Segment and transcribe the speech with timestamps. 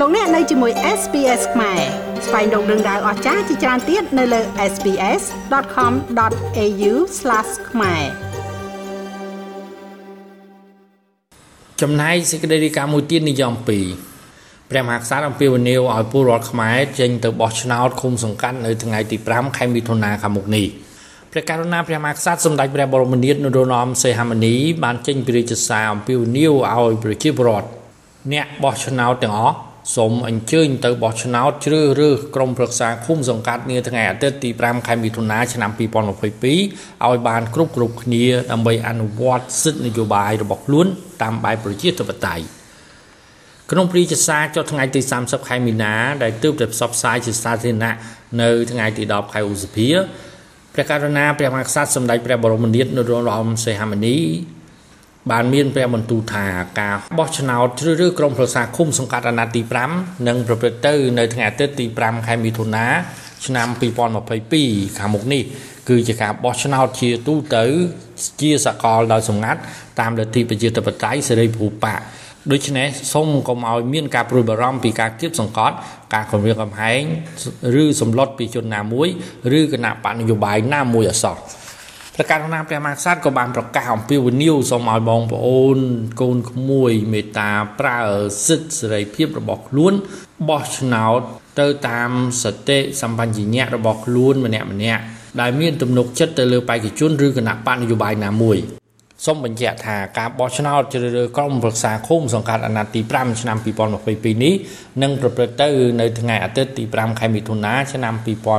[0.00, 1.80] លោកអ្នកនៅជាមួយ SPS ខ្មែរ
[2.26, 4.40] ស្វែងរកដឹងដៅអស្ចារ្យជាច្រើនទៀតនៅលើ
[4.72, 6.92] SPS.com.au/
[7.70, 8.02] ខ្មែរ
[11.80, 13.58] ចំណែកសេចក្តីរាយការណ៍មួយទៀតនិយម2
[14.70, 20.66] ព្រះមហាក្សត្រអំពាវនាវឲ្យពលរដ្ឋខ្មែរចេញទៅបោះឆ្នោតឃុំសង្កាត់នៅថ្ងៃទី5ខែមិថុនាខាងមុខនេះ
[21.32, 24.54] ព្រះករុណាព្រះមហាក្សត្រសម្ដេចព្រះបរមនាថនរោត្តមសីហមុនី
[24.84, 27.68] បានចេញពីរាជសារអំពាវនាវឲ្យប្រជាពលរដ្ឋ
[28.32, 29.58] អ្នកបោះឆ្នោតទាំងអស់
[29.96, 40.86] សូមអញ្ជើញទៅបោះឆ្នោតជ្រើសរើសក្រុមប្រឹក្សាឃុំសង្កាត់នាថ្ងៃអាទិត្យទី5ខែមិថុនាឆ្នាំ2022ឲ្យបានគ្រប់គ្រប់គ្នាដើម្បីអនុវត្តសិទ្ធិនយោបាយរបស់ខ្លួន
[41.22, 42.44] តាមបែបប្រជាធិបតេយ្យ
[43.70, 47.94] ក្នុងព្រីចសាចុះថ្ងៃទី30ខែមីនាដែលទើបតែផ្សព្វផ្សាយជាសាធារណៈ
[48.42, 49.88] នៅថ្ងៃទី10ខែឧសភា
[50.74, 54.18] ព្រះករុណាព្រះមហាក្សត្រសម្ដេចព្រះបរមនាថនរោត្តមសីហមុនី
[55.30, 56.44] បានមានព្រះបន្ទូលថា
[56.80, 59.62] ការបោះឆ្នោតជ្រើសរើសក្រុមប្រឹក្សាឃុំសង្កាត់អាណត្តិទី
[59.94, 62.86] 5នឹងប្រព្រឹត្តទៅនៅថ្ងៃអាទិត្យទី5ខែមិថុនា
[63.46, 63.68] ឆ្នាំ
[64.32, 65.42] 2022ខាងមុខនេះ
[65.88, 67.64] គឺជាការបោះឆ្នោតជាទូទៅ
[68.40, 69.60] ជាសកលដោយសម្ងាត់
[70.00, 71.94] តាមលទ្ធិប្រជាធិបតេយ្យសេរីភូប៉ា
[72.52, 75.74] ដូច្នេះសូមកុំឲ្យមានការព្រួយបារម្ភពីការគៀបសង្កត់
[76.14, 77.02] ការគម្រាមកំហែង
[77.82, 79.08] ឬសម្លុតពីជនណាមួយ
[79.58, 81.36] ឬគណៈបកនយោបាយណាមួយអសោះ
[82.20, 85.78] ព្រះករុណាព្រះមហាក្សត្រក៏បានប្រកាសអំពាវនាវសូមឲ្យបងប្អូន
[86.20, 88.00] កូនក្មួយមេត្តាប្រើ
[88.46, 89.92] សិទ្ធិសេរីភាពរបស់ខ្លួន
[90.48, 91.20] បោះឆ្នោត
[91.60, 92.10] ទៅតាម
[92.42, 95.02] សតិសម្បញ្ញៈរបស់ខ្លួនម្នាក់ម្នាក់
[95.40, 98.58] ដែលមានទំនុកចិត្តទៅលើបេក្ខជនឬគណៈបកនយោបាយណាមួយ
[99.26, 103.56] សូមបញ្ជាក់ថាការបោះឆ្នោតជ្រើសរើសក្រុមប្រឹក្សាឃុំសង្កាត់អាណត្តិទី5ឆ្នាំ
[104.00, 104.54] 2022នេះ
[105.02, 105.68] នឹងប្រព្រឹត្តទៅ
[106.00, 108.14] នៅថ្ងៃអាទិត្យទី5ខែមិថុនាឆ្នាំ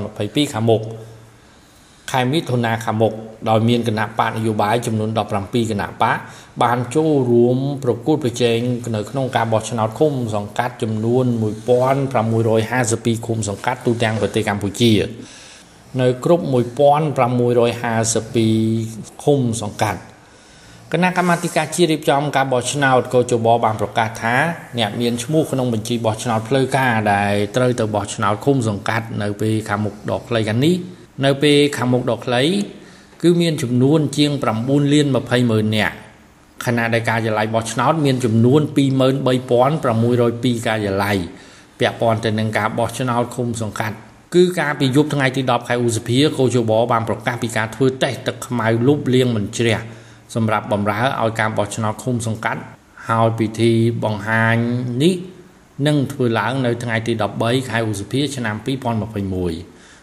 [0.00, 0.82] 2022ខាងមុខ
[2.12, 3.12] ខែមិថុនាខាងមុខ
[3.50, 5.10] ដោយមានគណៈបកនយោបាយចំនួន
[5.40, 6.16] 17គណៈបក
[6.62, 8.58] បានចូលរួមប្រគួតប្រជែង
[8.94, 11.24] នៅក្នុងការបោះឆ្នោតឃុំសង្កាត់ចំនួន
[12.04, 14.92] 1652ឃុំសង្កាត់ទូទាំងប្រទេសកម្ពុជា
[16.00, 16.54] នៅគ្រប់1652
[19.24, 20.00] ឃុំសង្កាត់
[20.92, 24.34] គណៈកម្មាធិការជាតិរៀបចំការបោះឆ្នោតកោជបបានប្រកាសថា
[24.78, 31.01] អ្នកមានឈ្មោះក្នុងបញ្ជីបោះឆ្នោតផ្លូវការដែលត្រូវទៅបោះឆ្នោតឃុំសង្កាត់នៅពេលខាងមុខដកខ្លីខាងនេះនៅ
[31.42, 32.42] ពេលខាងមុខដកខ្លី
[33.22, 35.94] គឺមានចំនួនជាង9លាន20ម៉ឺននាក់
[36.64, 38.60] ខណៈដែលការិយាល័យបោះឆ្នោតមានចំនួន
[39.62, 41.16] 23602ការិយាល័យ
[41.78, 43.96] ពាក់ព័ន្ធទៅនឹងការបោះឆ្នោតឃុំសង្កាត់
[44.34, 49.78] គឺការពីយប់ថ្ងៃទី10ខែឧសភាកោជបបានប្រកាសពីការធ្វើតេស្តទឹកខ្មៅលុបលាងមិនជ្រះ
[50.34, 52.60] សម្រាប់បំរើឲ្យការបោះឆ្នោតឃុំសង្កាត់
[53.08, 53.72] ហើយពិធី
[54.04, 54.56] បង្ហាញ
[55.02, 55.14] នេះ
[55.86, 57.12] នឹងធ្វើឡើងនៅថ្ងៃទី
[57.42, 59.71] 13ខែឧសភាឆ្នាំ2021